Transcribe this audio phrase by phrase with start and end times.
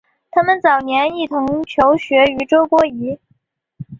[0.31, 3.19] 他们早年一同求学于周敦颐。